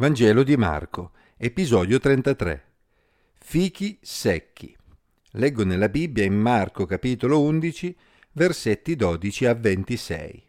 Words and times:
Vangelo 0.00 0.44
di 0.44 0.56
Marco, 0.56 1.10
episodio 1.36 1.98
33. 1.98 2.64
Fichi 3.36 3.98
secchi. 4.00 4.72
Leggo 5.32 5.64
nella 5.64 5.88
Bibbia 5.88 6.22
in 6.22 6.38
Marco 6.38 6.86
capitolo 6.86 7.40
11, 7.40 7.96
versetti 8.30 8.94
12 8.94 9.46
a 9.46 9.54
26. 9.54 10.44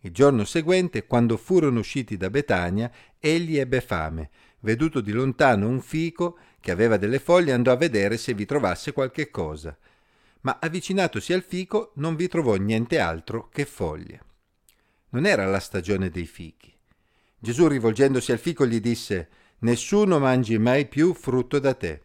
Il 0.00 0.10
giorno 0.10 0.44
seguente, 0.44 1.06
quando 1.06 1.36
furono 1.36 1.78
usciti 1.78 2.16
da 2.16 2.28
Betania, 2.28 2.90
egli 3.20 3.56
ebbe 3.56 3.80
fame. 3.80 4.30
Veduto 4.58 5.00
di 5.00 5.12
lontano 5.12 5.68
un 5.68 5.80
fico 5.80 6.36
che 6.58 6.72
aveva 6.72 6.96
delle 6.96 7.20
foglie, 7.20 7.52
andò 7.52 7.70
a 7.70 7.76
vedere 7.76 8.16
se 8.16 8.34
vi 8.34 8.46
trovasse 8.46 8.92
qualche 8.92 9.30
cosa. 9.30 9.78
Ma 10.40 10.58
avvicinatosi 10.60 11.32
al 11.32 11.44
fico 11.44 11.92
non 11.98 12.16
vi 12.16 12.26
trovò 12.26 12.56
niente 12.56 12.98
altro 12.98 13.48
che 13.48 13.64
foglie. 13.64 14.20
Non 15.10 15.24
era 15.24 15.46
la 15.46 15.60
stagione 15.60 16.10
dei 16.10 16.26
fichi. 16.26 16.80
Gesù 17.42 17.66
rivolgendosi 17.66 18.30
al 18.30 18.38
fico 18.38 18.64
gli 18.64 18.78
disse, 18.78 19.28
Nessuno 19.62 20.20
mangi 20.20 20.58
mai 20.58 20.86
più 20.86 21.12
frutto 21.12 21.58
da 21.58 21.74
te. 21.74 22.02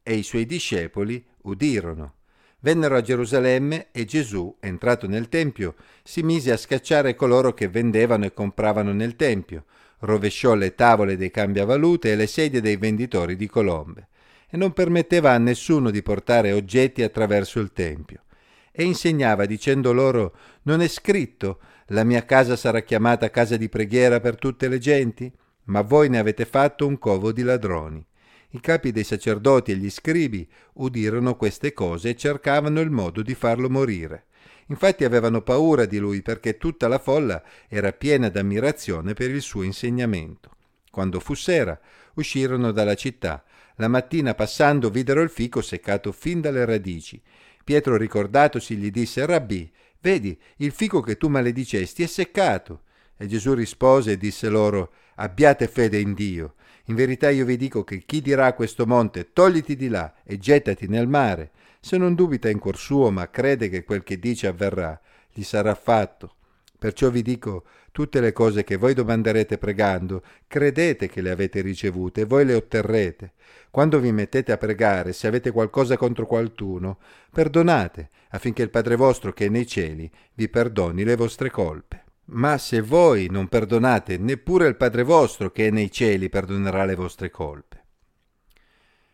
E 0.00 0.14
i 0.14 0.22
suoi 0.22 0.46
discepoli 0.46 1.24
udirono. 1.42 2.14
Vennero 2.60 2.94
a 2.94 3.00
Gerusalemme 3.00 3.88
e 3.90 4.04
Gesù, 4.04 4.56
entrato 4.60 5.08
nel 5.08 5.28
Tempio, 5.28 5.74
si 6.04 6.22
mise 6.22 6.52
a 6.52 6.56
scacciare 6.56 7.16
coloro 7.16 7.52
che 7.52 7.66
vendevano 7.66 8.26
e 8.26 8.32
compravano 8.32 8.92
nel 8.92 9.16
Tempio, 9.16 9.64
rovesciò 10.00 10.54
le 10.54 10.76
tavole 10.76 11.16
dei 11.16 11.32
cambiavalute 11.32 12.12
e 12.12 12.14
le 12.14 12.28
sedie 12.28 12.60
dei 12.60 12.76
venditori 12.76 13.34
di 13.34 13.48
colombe, 13.48 14.06
e 14.48 14.56
non 14.56 14.72
permetteva 14.72 15.32
a 15.32 15.38
nessuno 15.38 15.90
di 15.90 16.00
portare 16.00 16.52
oggetti 16.52 17.02
attraverso 17.02 17.58
il 17.58 17.72
Tempio. 17.72 18.22
E 18.70 18.84
insegnava 18.84 19.46
dicendo 19.46 19.92
loro, 19.92 20.36
non 20.62 20.80
è 20.80 20.86
scritto, 20.86 21.58
la 21.90 22.02
mia 22.02 22.24
casa 22.24 22.56
sarà 22.56 22.80
chiamata 22.80 23.30
casa 23.30 23.56
di 23.56 23.68
preghiera 23.68 24.18
per 24.18 24.36
tutte 24.36 24.66
le 24.66 24.78
genti? 24.78 25.32
Ma 25.64 25.82
voi 25.82 26.08
ne 26.08 26.18
avete 26.18 26.44
fatto 26.44 26.86
un 26.86 26.98
covo 26.98 27.30
di 27.30 27.42
ladroni. 27.42 28.04
I 28.50 28.60
capi 28.60 28.90
dei 28.90 29.04
sacerdoti 29.04 29.70
e 29.70 29.76
gli 29.76 29.90
scribi 29.90 30.48
udirono 30.74 31.36
queste 31.36 31.72
cose 31.72 32.10
e 32.10 32.16
cercavano 32.16 32.80
il 32.80 32.90
modo 32.90 33.22
di 33.22 33.34
farlo 33.34 33.68
morire. 33.68 34.26
Infatti 34.68 35.04
avevano 35.04 35.42
paura 35.42 35.84
di 35.84 35.98
lui 35.98 36.22
perché 36.22 36.56
tutta 36.56 36.88
la 36.88 36.98
folla 36.98 37.42
era 37.68 37.92
piena 37.92 38.30
d'ammirazione 38.30 39.14
per 39.14 39.30
il 39.30 39.42
suo 39.42 39.62
insegnamento. 39.62 40.50
Quando 40.90 41.20
fu 41.20 41.34
sera, 41.34 41.78
uscirono 42.14 42.72
dalla 42.72 42.94
città. 42.94 43.44
La 43.76 43.88
mattina 43.88 44.34
passando 44.34 44.90
videro 44.90 45.20
il 45.20 45.30
fico 45.30 45.60
seccato 45.60 46.10
fin 46.10 46.40
dalle 46.40 46.64
radici. 46.64 47.20
Pietro 47.62 47.96
ricordatosi 47.96 48.76
gli 48.76 48.90
disse 48.90 49.26
Rabbì, 49.26 49.70
Vedi, 50.06 50.38
il 50.58 50.70
fico 50.70 51.00
che 51.00 51.16
tu 51.16 51.26
maledicesti 51.26 52.04
è 52.04 52.06
seccato. 52.06 52.82
E 53.16 53.26
Gesù 53.26 53.54
rispose 53.54 54.12
e 54.12 54.16
disse 54.16 54.48
loro, 54.48 54.92
Abbiate 55.16 55.66
fede 55.66 55.98
in 55.98 56.14
Dio. 56.14 56.54
In 56.84 56.94
verità 56.94 57.28
io 57.28 57.44
vi 57.44 57.56
dico 57.56 57.82
che 57.82 58.04
chi 58.06 58.22
dirà 58.22 58.46
a 58.46 58.52
questo 58.52 58.86
monte, 58.86 59.32
togliti 59.32 59.74
di 59.74 59.88
là 59.88 60.14
e 60.22 60.38
gettati 60.38 60.86
nel 60.86 61.08
mare, 61.08 61.50
se 61.80 61.96
non 61.96 62.14
dubita 62.14 62.48
in 62.48 62.60
cuor 62.60 62.76
suo, 62.76 63.10
ma 63.10 63.28
crede 63.30 63.68
che 63.68 63.82
quel 63.82 64.04
che 64.04 64.20
dice 64.20 64.46
avverrà, 64.46 64.96
gli 65.28 65.42
sarà 65.42 65.74
fatto. 65.74 66.35
Perciò 66.78 67.10
vi 67.10 67.22
dico, 67.22 67.64
tutte 67.90 68.20
le 68.20 68.32
cose 68.32 68.62
che 68.62 68.76
voi 68.76 68.92
domanderete 68.92 69.56
pregando, 69.56 70.22
credete 70.46 71.08
che 71.08 71.22
le 71.22 71.30
avete 71.30 71.62
ricevute 71.62 72.22
e 72.22 72.24
voi 72.24 72.44
le 72.44 72.54
otterrete. 72.54 73.32
Quando 73.70 73.98
vi 73.98 74.12
mettete 74.12 74.52
a 74.52 74.58
pregare, 74.58 75.12
se 75.12 75.26
avete 75.26 75.50
qualcosa 75.50 75.96
contro 75.96 76.26
qualcuno, 76.26 76.98
perdonate, 77.30 78.10
affinché 78.30 78.62
il 78.62 78.70
Padre 78.70 78.96
vostro 78.96 79.32
che 79.32 79.46
è 79.46 79.48
nei 79.48 79.66
cieli 79.66 80.10
vi 80.34 80.48
perdoni 80.48 81.04
le 81.04 81.16
vostre 81.16 81.50
colpe. 81.50 82.04
Ma 82.26 82.58
se 82.58 82.80
voi 82.80 83.28
non 83.30 83.48
perdonate, 83.48 84.18
neppure 84.18 84.66
il 84.66 84.76
Padre 84.76 85.02
vostro 85.02 85.50
che 85.50 85.68
è 85.68 85.70
nei 85.70 85.90
cieli 85.90 86.28
perdonerà 86.28 86.84
le 86.84 86.94
vostre 86.94 87.30
colpe. 87.30 87.84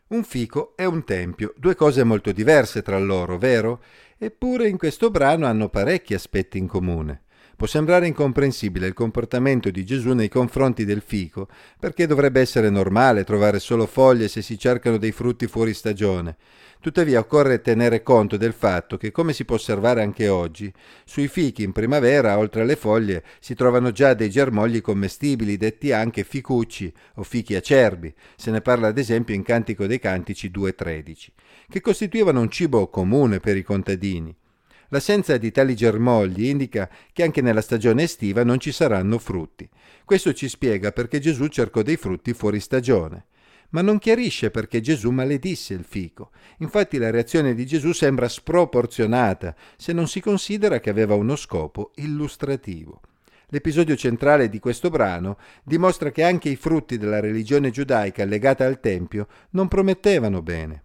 Un 0.09 0.25
fico 0.25 0.75
è 0.77 0.85
un 0.85 1.05
tempio, 1.05 1.55
due 1.57 1.75
cose 1.75 2.05
molto 2.05 2.33
diverse 2.33 2.83
tra 2.83 2.99
loro, 2.99 3.39
vero? 3.39 3.83
Eppure 4.19 4.69
in 4.69 4.77
questo 4.77 5.11
brano 5.11 5.47
hanno 5.47 5.69
parecchi 5.69 6.15
aspetti 6.15 6.59
in 6.59 6.67
comune. 6.67 7.23
Può 7.63 7.71
sembrare 7.71 8.09
incomprensibile 8.09 8.89
il 8.89 8.93
comportamento 8.93 9.71
di 9.71 9.85
Gesù 9.85 10.15
nei 10.15 10.29
confronti 10.29 10.85
del 10.85 11.01
fico, 11.01 11.47
perché 11.79 12.09
dovrebbe 12.09 12.41
essere 12.41 12.71
normale 12.71 13.23
trovare 13.23 13.61
solo 13.61 13.87
foglie 13.87 14.27
se 14.27 14.43
si 14.43 14.59
cercano 14.59 14.97
dei 14.97 15.13
frutti 15.13 15.47
fuori 15.47 15.73
stagione. 15.73 16.35
Tuttavia 16.81 17.21
occorre 17.21 17.61
tenere 17.61 18.03
conto 18.03 18.37
del 18.37 18.53
fatto 18.53 18.97
che, 18.97 19.13
come 19.13 19.33
si 19.33 19.45
può 19.45 19.55
osservare 19.55 20.03
anche 20.03 20.27
oggi, 20.27 20.73
sui 21.05 21.29
fichi 21.29 21.63
in 21.63 21.71
primavera, 21.71 22.37
oltre 22.37 22.63
alle 22.63 22.75
foglie, 22.75 23.23
si 23.39 23.55
trovano 23.55 23.93
già 23.93 24.15
dei 24.15 24.29
germogli 24.29 24.81
commestibili, 24.81 25.57
detti 25.57 25.93
anche 25.93 26.25
ficucci 26.25 26.93
o 27.15 27.23
fichi 27.23 27.55
acerbi, 27.55 28.13
se 28.35 28.51
ne 28.51 28.61
parla 28.61 28.89
ad 28.89 28.99
esempio 28.99 29.37
in 29.37 29.45
Cantico 29.45 29.87
dei 29.87 30.01
Cantici 30.01 30.51
2.13, 30.53 31.27
che 31.69 31.81
costituivano 31.81 32.41
un 32.41 32.51
cibo 32.51 32.89
comune 32.89 33.39
per 33.39 33.57
i 33.57 33.63
contadini. 33.63 34.37
L'assenza 34.93 35.39
di 35.39 35.51
tali 35.51 35.75
germogli 35.75 36.45
indica 36.45 36.89
che 37.15 37.23
anche 37.23 37.41
nella 37.41 37.63
stagione 37.63 38.03
estiva 38.03 38.45
non 38.45 38.61
ci 38.61 38.73
saranno 38.73 39.19
frutti. 39.19 39.67
Questo 40.05 40.35
ci 40.35 40.51
spiega 40.51 40.93
perché 40.93 41.19
Gesù 41.19 41.47
cercò 41.47 41.81
dei 41.81 41.97
frutti 41.97 42.35
fuori 42.35 42.61
stagione. 42.61 43.25
Ma 43.71 43.81
non 43.81 43.99
chiarisce 43.99 44.51
perché 44.51 44.83
Gesù 44.83 45.09
maledisse 45.09 45.73
il 45.73 45.85
fico. 45.89 46.31
Infatti 46.59 46.99
la 46.99 47.09
reazione 47.09 47.55
di 47.55 47.65
Gesù 47.65 47.93
sembra 47.93 48.29
sproporzionata 48.29 49.55
se 49.79 49.95
non 49.95 50.07
si 50.09 50.21
considera 50.21 50.79
che 50.79 50.91
aveva 50.91 51.15
uno 51.15 51.37
scopo 51.37 51.93
illustrativo. 51.95 53.01
L'episodio 53.47 53.97
centrale 53.97 54.51
di 54.51 54.59
questo 54.59 54.91
brano 54.91 55.39
dimostra 55.65 56.11
che 56.11 56.23
anche 56.23 56.51
i 56.51 56.57
frutti 56.57 56.99
della 56.99 57.21
religione 57.21 57.71
giudaica 57.71 58.27
legata 58.27 58.67
al 58.67 58.79
Tempio 58.79 59.27
non 59.53 59.69
promettevano 59.69 60.43
bene. 60.43 60.83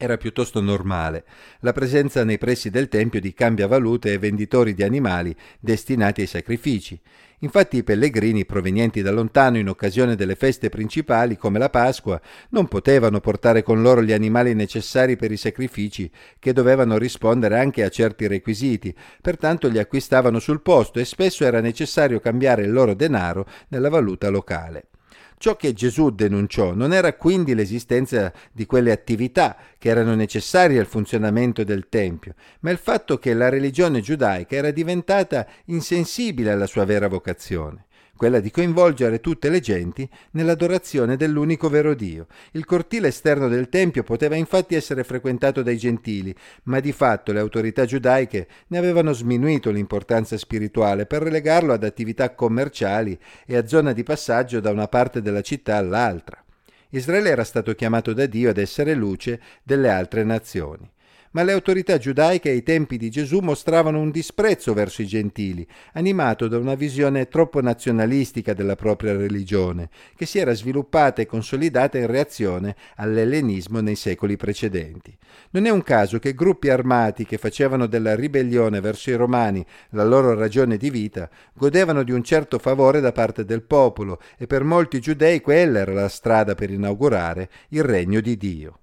Era 0.00 0.16
piuttosto 0.16 0.60
normale 0.60 1.24
la 1.62 1.72
presenza 1.72 2.22
nei 2.22 2.38
pressi 2.38 2.70
del 2.70 2.86
tempio 2.86 3.18
di 3.18 3.34
cambiavalute 3.34 4.12
e 4.12 4.18
venditori 4.18 4.72
di 4.72 4.84
animali 4.84 5.34
destinati 5.58 6.20
ai 6.20 6.28
sacrifici. 6.28 6.96
Infatti 7.40 7.78
i 7.78 7.82
pellegrini 7.82 8.46
provenienti 8.46 9.02
da 9.02 9.10
lontano 9.10 9.58
in 9.58 9.68
occasione 9.68 10.14
delle 10.14 10.36
feste 10.36 10.68
principali 10.68 11.36
come 11.36 11.58
la 11.58 11.68
Pasqua 11.68 12.20
non 12.50 12.68
potevano 12.68 13.18
portare 13.18 13.64
con 13.64 13.82
loro 13.82 14.00
gli 14.00 14.12
animali 14.12 14.54
necessari 14.54 15.16
per 15.16 15.32
i 15.32 15.36
sacrifici 15.36 16.08
che 16.38 16.52
dovevano 16.52 16.96
rispondere 16.96 17.58
anche 17.58 17.82
a 17.82 17.88
certi 17.88 18.28
requisiti, 18.28 18.94
pertanto 19.20 19.66
li 19.66 19.80
acquistavano 19.80 20.38
sul 20.38 20.62
posto 20.62 21.00
e 21.00 21.04
spesso 21.04 21.44
era 21.44 21.60
necessario 21.60 22.20
cambiare 22.20 22.62
il 22.62 22.70
loro 22.70 22.94
denaro 22.94 23.48
nella 23.66 23.88
valuta 23.88 24.28
locale. 24.28 24.90
Ciò 25.38 25.54
che 25.56 25.72
Gesù 25.72 26.10
denunciò 26.10 26.74
non 26.74 26.92
era 26.92 27.14
quindi 27.14 27.54
l'esistenza 27.54 28.32
di 28.52 28.66
quelle 28.66 28.90
attività 28.90 29.56
che 29.78 29.88
erano 29.88 30.14
necessarie 30.14 30.80
al 30.80 30.86
funzionamento 30.86 31.62
del 31.62 31.88
Tempio, 31.88 32.34
ma 32.60 32.70
il 32.70 32.78
fatto 32.78 33.18
che 33.18 33.34
la 33.34 33.48
religione 33.48 34.00
giudaica 34.00 34.56
era 34.56 34.72
diventata 34.72 35.46
insensibile 35.66 36.50
alla 36.50 36.66
sua 36.66 36.84
vera 36.84 37.08
vocazione 37.08 37.86
quella 38.18 38.40
di 38.40 38.50
coinvolgere 38.50 39.20
tutte 39.20 39.48
le 39.48 39.60
genti 39.60 40.06
nell'adorazione 40.32 41.16
dell'unico 41.16 41.70
vero 41.70 41.94
Dio. 41.94 42.26
Il 42.50 42.66
cortile 42.66 43.08
esterno 43.08 43.48
del 43.48 43.70
Tempio 43.70 44.02
poteva 44.02 44.34
infatti 44.34 44.74
essere 44.74 45.04
frequentato 45.04 45.62
dai 45.62 45.78
gentili, 45.78 46.34
ma 46.64 46.80
di 46.80 46.92
fatto 46.92 47.32
le 47.32 47.38
autorità 47.38 47.86
giudaiche 47.86 48.48
ne 48.66 48.76
avevano 48.76 49.12
sminuito 49.12 49.70
l'importanza 49.70 50.36
spirituale 50.36 51.06
per 51.06 51.22
relegarlo 51.22 51.72
ad 51.72 51.84
attività 51.84 52.34
commerciali 52.34 53.16
e 53.46 53.56
a 53.56 53.66
zona 53.66 53.92
di 53.92 54.02
passaggio 54.02 54.58
da 54.60 54.70
una 54.70 54.88
parte 54.88 55.22
della 55.22 55.40
città 55.40 55.76
all'altra. 55.76 56.42
Israele 56.90 57.30
era 57.30 57.44
stato 57.44 57.74
chiamato 57.74 58.12
da 58.12 58.26
Dio 58.26 58.50
ad 58.50 58.58
essere 58.58 58.94
luce 58.94 59.40
delle 59.62 59.90
altre 59.90 60.24
nazioni 60.24 60.90
ma 61.32 61.42
le 61.42 61.52
autorità 61.52 61.98
giudaiche 61.98 62.50
ai 62.50 62.62
tempi 62.62 62.96
di 62.96 63.10
Gesù 63.10 63.40
mostravano 63.40 64.00
un 64.00 64.10
disprezzo 64.10 64.72
verso 64.72 65.02
i 65.02 65.06
gentili, 65.06 65.66
animato 65.94 66.48
da 66.48 66.58
una 66.58 66.74
visione 66.74 67.28
troppo 67.28 67.60
nazionalistica 67.60 68.54
della 68.54 68.76
propria 68.76 69.16
religione, 69.16 69.90
che 70.16 70.26
si 70.26 70.38
era 70.38 70.54
sviluppata 70.54 71.22
e 71.22 71.26
consolidata 71.26 71.98
in 71.98 72.06
reazione 72.06 72.76
all'ellenismo 72.96 73.80
nei 73.80 73.96
secoli 73.96 74.36
precedenti. 74.36 75.16
Non 75.50 75.66
è 75.66 75.70
un 75.70 75.82
caso 75.82 76.18
che 76.18 76.34
gruppi 76.34 76.68
armati 76.68 77.24
che 77.24 77.38
facevano 77.38 77.86
della 77.86 78.14
ribellione 78.14 78.80
verso 78.80 79.10
i 79.10 79.14
romani 79.14 79.64
la 79.90 80.04
loro 80.04 80.34
ragione 80.34 80.76
di 80.76 80.90
vita 80.90 81.28
godevano 81.54 82.02
di 82.02 82.12
un 82.12 82.22
certo 82.22 82.58
favore 82.58 83.00
da 83.00 83.12
parte 83.12 83.44
del 83.44 83.62
popolo 83.62 84.20
e 84.36 84.46
per 84.46 84.64
molti 84.64 85.00
giudei 85.00 85.40
quella 85.40 85.80
era 85.80 85.92
la 85.92 86.08
strada 86.08 86.54
per 86.54 86.70
inaugurare 86.70 87.50
il 87.70 87.82
regno 87.82 88.20
di 88.20 88.36
Dio. 88.36 88.80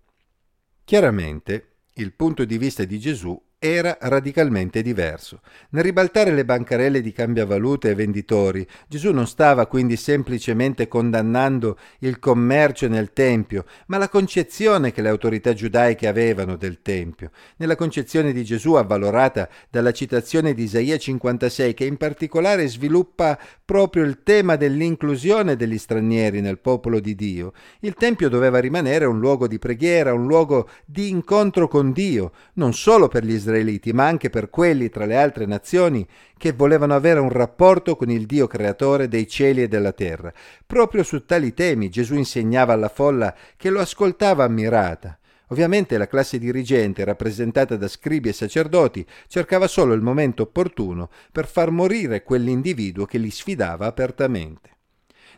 Chiaramente 0.83 1.74
il 1.97 2.11
punto 2.13 2.43
di 2.43 2.57
vista 2.57 2.83
di 2.83 2.99
Gesù 2.99 3.41
era 3.57 3.97
radicalmente 3.99 4.81
diverso. 4.81 5.41
Nel 5.69 5.83
ribaltare 5.83 6.31
le 6.31 6.45
bancarelle 6.45 7.01
di 7.01 7.11
cambiavalute 7.11 7.89
ai 7.89 7.95
venditori, 7.95 8.67
Gesù 8.87 9.11
non 9.11 9.27
stava 9.27 9.65
quindi 9.65 9.95
semplicemente 9.95 10.87
condannando 10.87 11.77
il 11.99 12.19
commercio 12.19 12.87
nel 12.87 13.13
Tempio, 13.13 13.65
ma 13.87 13.97
la 13.97 14.09
concezione 14.09 14.91
che 14.91 15.01
le 15.01 15.09
autorità 15.09 15.53
giudaiche 15.53 16.07
avevano 16.07 16.57
del 16.57 16.81
Tempio. 16.81 17.31
Nella 17.57 17.75
concezione 17.75 18.33
di 18.33 18.43
Gesù, 18.43 18.73
avvalorata 18.73 19.49
dalla 19.69 19.91
citazione 19.91 20.53
di 20.53 20.63
Isaia 20.63 20.97
56, 20.97 21.73
che 21.73 21.85
in 21.85 21.97
particolare 21.97 22.67
sviluppa 22.67 23.39
proprio 23.63 24.03
il 24.03 24.21
tema 24.23 24.55
dell'inclusione 24.57 25.55
degli 25.55 25.77
stranieri 25.77 26.41
nel 26.41 26.59
popolo 26.59 26.99
di 26.99 27.15
Dio, 27.15 27.53
il 27.79 27.93
Tempio 27.93 28.29
doveva 28.29 28.59
rimanere 28.59 29.05
un 29.05 29.19
luogo 29.19 29.47
di 29.47 29.59
preghiera, 29.59 30.13
un 30.13 30.27
luogo 30.27 30.69
di 30.85 31.09
incontro 31.09 31.67
con 31.67 31.91
Dio, 31.91 32.31
non 32.53 32.73
solo 32.73 33.07
per 33.07 33.23
gli 33.23 33.37
israeliti, 33.45 33.93
ma 33.93 34.07
anche 34.07 34.29
per 34.29 34.49
quelli 34.49 34.89
tra 34.89 35.05
le 35.05 35.15
altre 35.15 35.45
nazioni 35.45 36.05
che 36.37 36.51
volevano 36.51 36.95
avere 36.95 37.19
un 37.19 37.29
rapporto 37.29 37.95
con 37.95 38.09
il 38.09 38.25
Dio 38.25 38.47
creatore 38.47 39.07
dei 39.07 39.27
cieli 39.27 39.63
e 39.63 39.67
della 39.67 39.91
terra. 39.91 40.33
Proprio 40.65 41.03
su 41.03 41.25
tali 41.25 41.53
temi 41.53 41.89
Gesù 41.89 42.15
insegnava 42.15 42.73
alla 42.73 42.89
folla 42.89 43.33
che 43.55 43.69
lo 43.69 43.79
ascoltava 43.79 44.43
ammirata. 44.43 45.17
Ovviamente 45.49 45.97
la 45.97 46.07
classe 46.07 46.39
dirigente, 46.39 47.03
rappresentata 47.03 47.77
da 47.77 47.87
scribi 47.87 48.29
e 48.29 48.33
sacerdoti, 48.33 49.05
cercava 49.27 49.67
solo 49.67 49.93
il 49.93 50.01
momento 50.01 50.43
opportuno 50.43 51.09
per 51.31 51.47
far 51.47 51.69
morire 51.69 52.23
quell'individuo 52.23 53.05
che 53.05 53.19
li 53.19 53.29
sfidava 53.29 53.85
apertamente. 53.85 54.74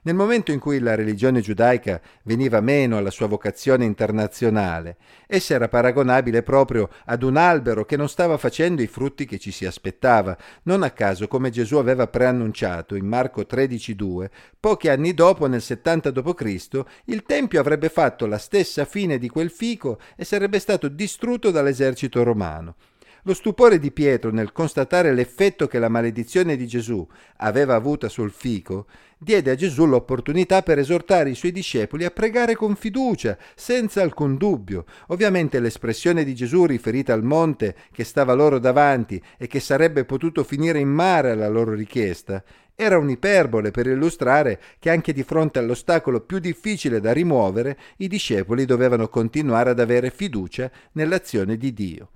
Nel 0.03 0.15
momento 0.15 0.51
in 0.51 0.59
cui 0.59 0.79
la 0.79 0.95
religione 0.95 1.41
giudaica 1.41 1.99
veniva 2.23 2.61
meno 2.61 2.97
alla 2.97 3.09
sua 3.09 3.27
vocazione 3.27 3.85
internazionale, 3.85 4.97
essa 5.27 5.55
era 5.55 5.67
paragonabile 5.67 6.43
proprio 6.43 6.89
ad 7.05 7.23
un 7.23 7.37
albero 7.37 7.85
che 7.85 7.97
non 7.97 8.07
stava 8.07 8.37
facendo 8.37 8.81
i 8.81 8.87
frutti 8.87 9.25
che 9.25 9.39
ci 9.39 9.51
si 9.51 9.65
aspettava. 9.65 10.37
Non 10.63 10.83
a 10.83 10.91
caso, 10.91 11.27
come 11.27 11.49
Gesù 11.49 11.77
aveva 11.77 12.07
preannunciato 12.07 12.95
in 12.95 13.05
Marco 13.05 13.41
13:2, 13.41 14.29
pochi 14.59 14.89
anni 14.89 15.13
dopo, 15.13 15.47
nel 15.47 15.61
70 15.61 16.11
d.C., 16.11 16.83
il 17.05 17.23
Tempio 17.23 17.59
avrebbe 17.59 17.89
fatto 17.89 18.25
la 18.25 18.37
stessa 18.37 18.85
fine 18.85 19.17
di 19.17 19.29
quel 19.29 19.49
fico 19.49 19.99
e 20.15 20.23
sarebbe 20.23 20.59
stato 20.59 20.87
distrutto 20.87 21.51
dall'esercito 21.51 22.23
romano. 22.23 22.75
Lo 23.23 23.33
stupore 23.33 23.77
di 23.77 23.91
Pietro 23.91 24.31
nel 24.31 24.53
constatare 24.53 25.13
l'effetto 25.13 25.67
che 25.67 25.79
la 25.79 25.89
maledizione 25.89 26.55
di 26.55 26.65
Gesù 26.65 27.05
aveva 27.37 27.75
avuta 27.75 28.07
sul 28.07 28.31
fico 28.31 28.85
diede 29.17 29.51
a 29.51 29.55
Gesù 29.55 29.85
l'opportunità 29.85 30.61
per 30.61 30.79
esortare 30.79 31.29
i 31.29 31.35
suoi 31.35 31.51
discepoli 31.51 32.05
a 32.05 32.11
pregare 32.11 32.55
con 32.55 32.75
fiducia, 32.75 33.37
senza 33.55 34.01
alcun 34.01 34.37
dubbio. 34.37 34.85
Ovviamente 35.07 35.59
l'espressione 35.59 36.23
di 36.23 36.35
Gesù 36.35 36.65
riferita 36.65 37.13
al 37.13 37.23
monte 37.23 37.75
che 37.91 38.03
stava 38.03 38.33
loro 38.33 38.59
davanti 38.59 39.21
e 39.37 39.47
che 39.47 39.59
sarebbe 39.59 40.05
potuto 40.05 40.43
finire 40.43 40.79
in 40.79 40.89
mare 40.89 41.31
alla 41.31 41.47
loro 41.47 41.73
richiesta 41.73 42.43
era 42.79 42.99
un'iperbole 42.99 43.71
per 43.71 43.87
illustrare 43.87 44.61
che 44.77 44.91
anche 44.91 45.11
di 45.11 45.23
fronte 45.23 45.57
all'ostacolo 45.57 46.21
più 46.21 46.37
difficile 46.37 46.99
da 46.99 47.11
rimuovere, 47.11 47.75
i 47.97 48.07
discepoli 48.07 48.65
dovevano 48.65 49.09
continuare 49.09 49.71
ad 49.71 49.79
avere 49.79 50.11
fiducia 50.11 50.69
nell'azione 50.91 51.57
di 51.57 51.73
Dio. 51.73 52.09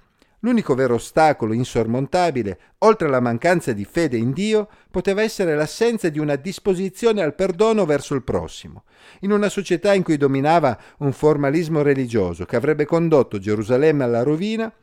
L'unico 0.43 0.73
vero 0.73 0.95
ostacolo 0.95 1.53
insormontabile, 1.53 2.59
oltre 2.79 3.07
alla 3.07 3.19
mancanza 3.19 3.73
di 3.73 3.85
fede 3.85 4.17
in 4.17 4.31
Dio, 4.31 4.69
poteva 4.89 5.21
essere 5.21 5.55
l'assenza 5.55 6.09
di 6.09 6.17
una 6.17 6.35
disposizione 6.35 7.21
al 7.21 7.35
perdono 7.35 7.85
verso 7.85 8.15
il 8.15 8.23
prossimo. 8.23 8.83
In 9.19 9.31
una 9.31 9.49
società 9.49 9.93
in 9.93 10.01
cui 10.01 10.17
dominava 10.17 10.77
un 10.99 11.11
formalismo 11.11 11.83
religioso 11.83 12.45
che 12.45 12.55
avrebbe 12.55 12.85
condotto 12.85 13.37
Gerusalemme 13.37 14.03
alla 14.03 14.23
rovina, 14.23 14.73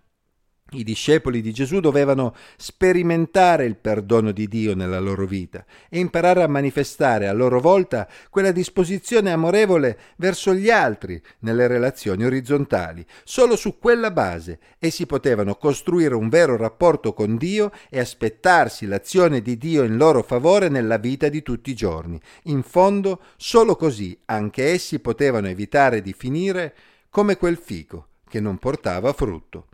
i 0.73 0.85
discepoli 0.85 1.41
di 1.41 1.53
Gesù 1.53 1.81
dovevano 1.81 2.35
sperimentare 2.57 3.65
il 3.65 3.77
perdono 3.77 4.33
di 4.33 4.49
Dio 4.49 4.75
nella 4.75 4.99
loro 4.99 5.25
vita 5.25 5.65
e 5.89 5.99
imparare 5.99 6.43
a 6.43 6.49
manifestare 6.49 7.27
a 7.27 7.33
loro 7.33 7.59
volta 7.59 8.07
quella 8.29 8.53
disposizione 8.53 9.33
amorevole 9.33 9.99
verso 10.17 10.53
gli 10.53 10.69
altri 10.69 11.21
nelle 11.41 11.67
relazioni 11.67 12.25
orizzontali. 12.25 13.05
Solo 13.25 13.57
su 13.57 13.79
quella 13.79 14.11
base 14.11 14.59
essi 14.79 15.07
potevano 15.07 15.55
costruire 15.55 16.15
un 16.15 16.29
vero 16.29 16.57
rapporto 16.57 17.15
con 17.15 17.39
Dio 17.39 17.73
e 17.89 17.99
aspettarsi 17.99 18.85
l'azione 18.85 19.41
di 19.41 19.57
Dio 19.57 19.85
in 19.85 19.97
loro 19.97 20.23
favore 20.23 20.69
nella 20.69 20.99
vita 20.99 21.31
di 21.31 21.43
tutti 21.43 21.71
i 21.71 21.75
giorni. 21.75 22.21
In 22.45 22.63
fondo, 22.63 23.23
solo 23.37 23.75
così 23.75 24.19
anche 24.27 24.65
essi 24.65 24.99
potevano 24.99 25.49
evitare 25.49 26.03
di 26.03 26.13
finire 26.13 26.75
come 27.09 27.39
quel 27.39 27.57
fico 27.57 28.09
che 28.29 28.41
non 28.41 28.59
portava 28.59 29.15
frutto. 29.15 29.68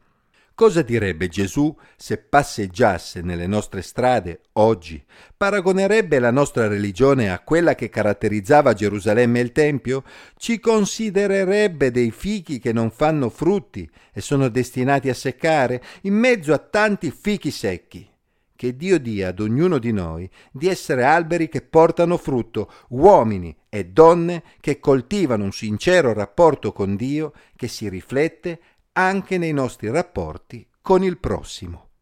Cosa 0.57 0.83
direbbe 0.83 1.27
Gesù 1.27 1.77
se 1.97 2.17
passeggiasse 2.17 3.23
nelle 3.23 3.49
nostre 3.49 3.83
strade 3.83 4.43
oggi? 4.53 5.05
Paragonerebbe 5.37 6.21
la 6.21 6.31
nostra 6.31 6.69
religione 6.69 7.29
a 7.29 7.41
quella 7.41 7.75
che 7.75 7.89
caratterizzava 7.89 8.73
Gerusalemme 8.73 9.41
e 9.41 9.43
il 9.43 9.51
Tempio? 9.51 10.05
Ci 10.37 10.61
considererebbe 10.61 11.91
dei 11.91 12.13
fichi 12.13 12.61
che 12.61 12.73
non 12.73 12.93
fanno 12.93 13.31
frutti 13.31 13.91
e 14.13 14.21
sono 14.21 14.49
destinati 14.49 15.09
a 15.09 15.15
seccare 15.15 15.83
in 16.03 16.15
mezzo 16.15 16.53
a 16.53 16.59
tanti 16.59 17.11
fichi 17.11 17.51
secchi? 17.51 18.09
Che 18.55 18.77
Dio 18.77 19.01
dia 19.01 19.31
ad 19.31 19.41
ognuno 19.41 19.79
di 19.79 19.91
noi 19.91 20.31
di 20.53 20.69
essere 20.69 21.03
alberi 21.03 21.49
che 21.49 21.63
portano 21.63 22.17
frutto, 22.17 22.71
uomini 22.91 23.55
e 23.69 23.87
donne 23.87 24.45
che 24.61 24.79
coltivano 24.79 25.43
un 25.43 25.51
sincero 25.51 26.13
rapporto 26.13 26.73
con 26.73 26.95
Dio 26.95 27.33
che 27.57 27.67
si 27.67 27.89
riflette 27.89 28.61
anche 28.97 29.39
nei 29.39 29.53
nostri 29.53 29.91
rapporti 29.91 30.67
con 30.81 31.03
il 31.03 31.19
prossimo. 31.19 31.94